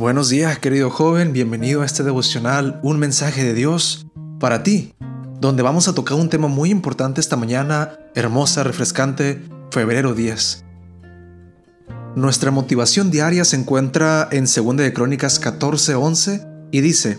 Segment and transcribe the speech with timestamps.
[0.00, 4.06] Buenos días, querido joven, bienvenido a este devocional, un mensaje de Dios
[4.38, 4.94] para ti,
[5.42, 10.64] donde vamos a tocar un tema muy importante esta mañana, hermosa, refrescante, febrero 10.
[12.16, 17.18] Nuestra motivación diaria se encuentra en 2 de Crónicas 14:11 y dice: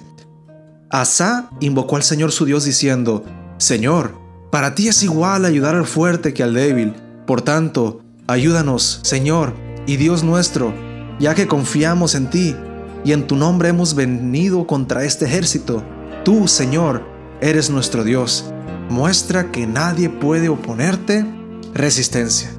[0.90, 3.24] Asa invocó al Señor su Dios diciendo:
[3.60, 4.18] Señor,
[4.52, 6.96] para ti es igual ayudar al fuerte que al débil.
[7.28, 9.54] Por tanto, ayúdanos, Señor
[9.86, 10.74] y Dios nuestro,
[11.20, 12.56] ya que confiamos en ti
[13.04, 15.84] y en tu nombre hemos venido contra este ejército.
[16.24, 17.04] Tú, Señor,
[17.42, 18.46] eres nuestro Dios.
[18.90, 21.26] Muestra que nadie puede oponerte
[21.74, 22.52] resistencia.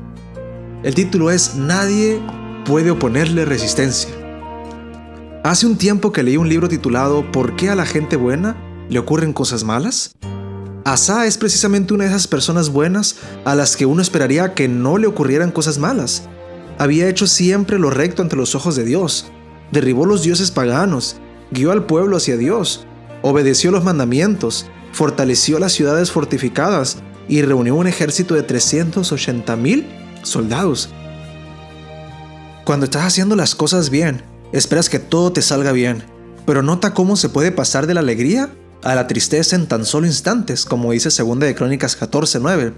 [0.83, 2.21] El título es Nadie
[2.65, 4.11] puede oponerle resistencia.
[5.45, 8.57] Hace un tiempo que leí un libro titulado ¿Por qué a la gente buena
[8.89, 10.17] le ocurren cosas malas?
[10.85, 14.99] Asa es precisamente una de esas personas buenas a las que uno esperaría que no
[14.99, 16.29] le ocurrieran cosas malas.
[16.79, 19.31] Había hecho siempre lo recto ante los ojos de Dios,
[19.73, 21.17] derribó los dioses paganos,
[21.51, 22.87] guió al pueblo hacia Dios,
[23.23, 26.99] obedeció los mandamientos, fortaleció las ciudades fortificadas
[27.29, 29.87] y reunió un ejército de 380 mil
[30.23, 30.91] soldados.
[32.65, 36.05] Cuando estás haciendo las cosas bien, esperas que todo te salga bien,
[36.47, 38.51] pero nota cómo se puede pasar de la alegría
[38.85, 42.75] a la tristeza en tan solo instantes, como dice 2 de Crónicas 14:9.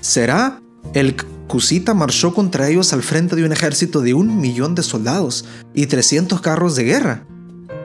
[0.00, 0.60] Será
[0.94, 1.16] el
[1.48, 5.86] Cusita marchó contra ellos al frente de un ejército de un millón de soldados y
[5.86, 7.26] 300 carros de guerra.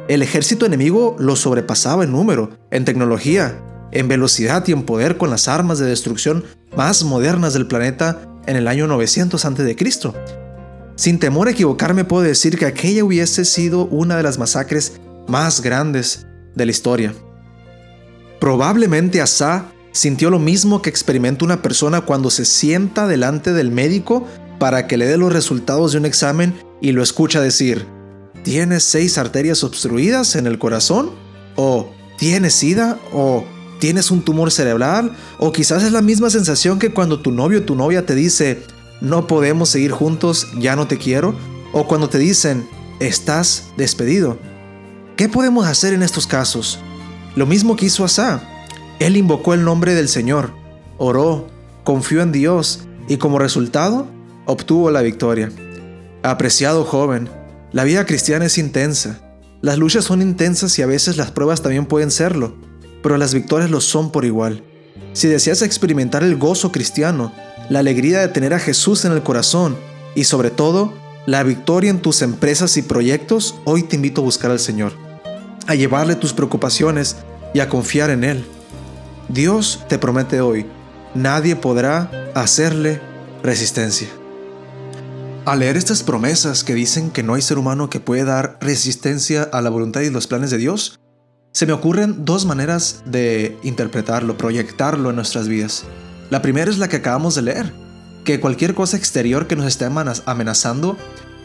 [0.09, 5.29] El ejército enemigo lo sobrepasaba en número, en tecnología, en velocidad y en poder con
[5.29, 6.43] las armas de destrucción
[6.75, 9.75] más modernas del planeta en el año 900 a.C.
[10.95, 15.61] Sin temor a equivocarme puedo decir que aquella hubiese sido una de las masacres más
[15.61, 17.13] grandes de la historia.
[18.41, 24.27] Probablemente Asa sintió lo mismo que experimenta una persona cuando se sienta delante del médico
[24.59, 27.87] para que le dé los resultados de un examen y lo escucha decir,
[28.43, 31.11] ¿tienes seis arterias obstruidas en el corazón?
[31.55, 32.99] ¿O tienes sida?
[33.13, 33.45] ¿O
[33.79, 35.15] tienes un tumor cerebral?
[35.37, 38.63] ¿O quizás es la misma sensación que cuando tu novio o tu novia te dice,
[38.99, 41.35] no podemos seguir juntos, ya no te quiero?
[41.71, 42.67] ¿O cuando te dicen,
[42.99, 44.39] estás despedido?
[45.17, 46.79] ¿Qué podemos hacer en estos casos?
[47.35, 48.49] Lo mismo que hizo Asa.
[48.99, 50.51] Él invocó el nombre del Señor,
[50.97, 51.47] oró,
[51.83, 54.07] confió en Dios y como resultado
[54.45, 55.51] obtuvo la victoria.
[56.23, 57.29] Apreciado joven,
[57.71, 59.19] la vida cristiana es intensa.
[59.61, 62.55] Las luchas son intensas y a veces las pruebas también pueden serlo,
[63.01, 64.63] pero las victorias lo son por igual.
[65.13, 67.33] Si deseas experimentar el gozo cristiano,
[67.69, 69.77] la alegría de tener a Jesús en el corazón
[70.15, 70.93] y sobre todo
[71.25, 74.93] la victoria en tus empresas y proyectos, hoy te invito a buscar al Señor
[75.67, 77.17] a llevarle tus preocupaciones
[77.53, 78.45] y a confiar en Él.
[79.29, 80.65] Dios te promete hoy,
[81.15, 83.01] nadie podrá hacerle
[83.41, 84.09] resistencia.
[85.45, 89.43] Al leer estas promesas que dicen que no hay ser humano que puede dar resistencia
[89.43, 90.99] a la voluntad y los planes de Dios,
[91.51, 95.83] se me ocurren dos maneras de interpretarlo, proyectarlo en nuestras vidas.
[96.29, 97.73] La primera es la que acabamos de leer,
[98.23, 100.97] que cualquier cosa exterior que nos esté amenazando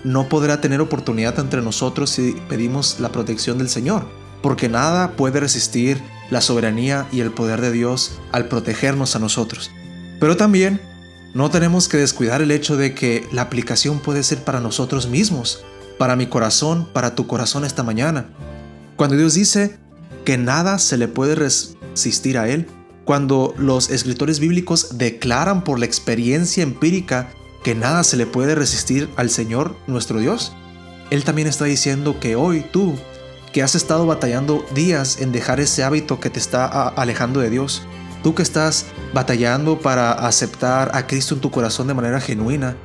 [0.05, 4.06] no podrá tener oportunidad entre nosotros si pedimos la protección del Señor,
[4.43, 6.00] porque nada puede resistir
[6.31, 9.71] la soberanía y el poder de Dios al protegernos a nosotros.
[10.21, 10.81] Pero también
[11.34, 15.62] no tenemos que descuidar el hecho de que la aplicación puede ser para nosotros mismos,
[15.99, 18.31] para mi corazón, para tu corazón esta mañana.
[18.97, 19.78] Cuando Dios dice
[20.25, 22.66] que nada se le puede resistir a Él,
[23.05, 27.31] cuando los escritores bíblicos declaran por la experiencia empírica
[27.65, 30.53] que nada se le puede resistir al Señor nuestro Dios,
[31.10, 32.97] Él también está diciendo que hoy tú,
[33.58, 37.82] que has estado batallando días en dejar ese hábito que te está alejando de Dios,
[38.22, 42.76] tú que estás batallando para aceptar a Cristo en tu corazón de manera genuina,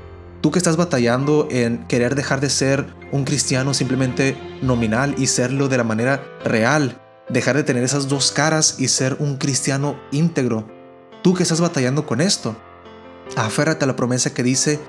[0.42, 5.68] tú que estás batallando en querer dejar de ser un cristiano simplemente nominal y serlo
[5.68, 7.00] de la manera real,
[7.30, 10.68] dejar de tener esas dos caras y ser un cristiano íntegro,
[11.22, 12.56] tú que estás batallando con esto,
[13.36, 14.80] Aférrate a la promesa que dice,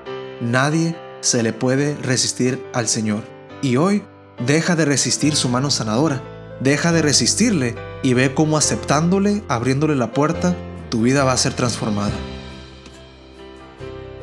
[0.40, 3.22] nadie se le puede resistir al Señor.
[3.60, 4.02] Y hoy,
[4.46, 6.22] deja de resistir su mano sanadora.
[6.60, 10.54] Deja de resistirle y ve cómo aceptándole, abriéndole la puerta,
[10.88, 12.12] tu vida va a ser transformada.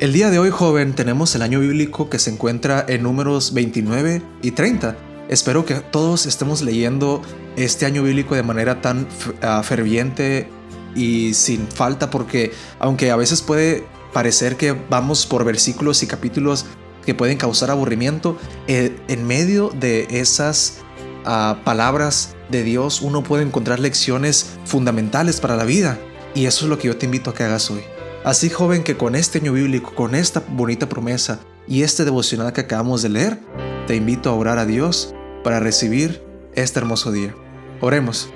[0.00, 4.22] El día de hoy, joven, tenemos el año bíblico que se encuentra en números 29
[4.42, 4.96] y 30.
[5.28, 7.22] Espero que todos estemos leyendo
[7.56, 9.06] este año bíblico de manera tan
[9.42, 10.48] ah, ferviente
[10.96, 16.66] y sin falta, porque aunque a veces puede parecer que vamos por versículos y capítulos
[17.04, 20.78] que pueden causar aburrimiento, eh, en medio de esas
[21.24, 25.98] ah, palabras de Dios uno puede encontrar lecciones fundamentales para la vida.
[26.34, 27.82] Y eso es lo que yo te invito a que hagas hoy.
[28.24, 32.62] Así joven que con este año bíblico, con esta bonita promesa y este devocional que
[32.62, 33.40] acabamos de leer,
[33.86, 36.22] te invito a orar a Dios para recibir
[36.54, 37.34] este hermoso día.
[37.80, 38.28] Oremos.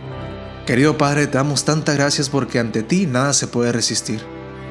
[0.67, 4.21] Querido Padre, te damos tantas gracias porque ante ti nada se puede resistir.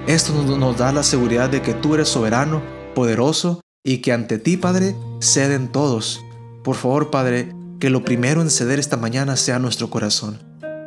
[0.07, 2.61] Esto nos da la seguridad de que tú eres soberano,
[2.93, 6.21] poderoso y que ante ti, Padre, ceden todos.
[6.63, 10.39] Por favor, Padre, que lo primero en ceder esta mañana sea nuestro corazón.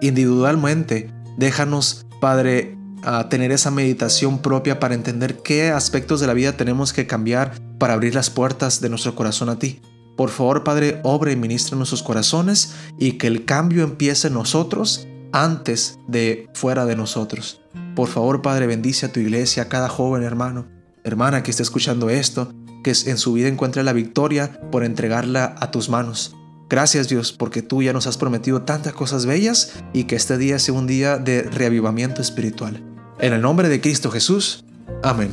[0.02, 6.56] Individualmente, déjanos, Padre, a tener esa meditación propia para entender qué aspectos de la vida
[6.56, 9.80] tenemos que cambiar para abrir las puertas de nuestro corazón a ti.
[10.16, 15.06] Por favor, Padre, obra y ministra nuestros corazones y que el cambio empiece en nosotros
[15.30, 17.60] antes de fuera de nosotros.
[17.94, 20.66] Por favor, Padre, bendice a tu iglesia, a cada joven hermano,
[21.04, 22.52] hermana que esté escuchando esto,
[22.88, 26.34] que en su vida encuentre la victoria por entregarla a tus manos.
[26.70, 30.58] Gracias Dios porque tú ya nos has prometido tantas cosas bellas y que este día
[30.58, 32.82] sea un día de reavivamiento espiritual.
[33.20, 34.64] En el nombre de Cristo Jesús.
[35.02, 35.32] Amén.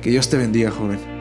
[0.00, 1.15] Que Dios te bendiga, joven.